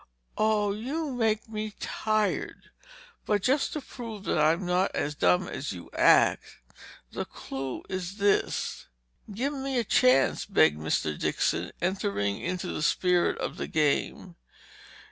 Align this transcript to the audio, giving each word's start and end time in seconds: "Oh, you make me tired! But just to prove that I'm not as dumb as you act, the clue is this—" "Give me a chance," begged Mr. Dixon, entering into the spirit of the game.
"Oh, 0.35 0.71
you 0.71 1.11
make 1.13 1.47
me 1.47 1.75
tired! 1.79 2.71
But 3.27 3.43
just 3.43 3.71
to 3.73 3.81
prove 3.81 4.23
that 4.23 4.39
I'm 4.39 4.65
not 4.65 4.89
as 4.95 5.13
dumb 5.13 5.47
as 5.47 5.73
you 5.73 5.91
act, 5.93 6.57
the 7.11 7.23
clue 7.23 7.83
is 7.87 8.17
this—" 8.17 8.87
"Give 9.31 9.53
me 9.53 9.77
a 9.77 9.83
chance," 9.83 10.43
begged 10.43 10.79
Mr. 10.79 11.15
Dixon, 11.19 11.71
entering 11.83 12.41
into 12.41 12.65
the 12.69 12.81
spirit 12.81 13.37
of 13.37 13.57
the 13.57 13.67
game. 13.67 14.37